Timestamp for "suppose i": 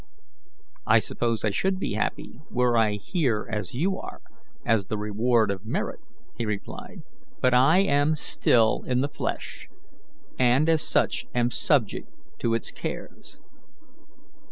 0.97-1.51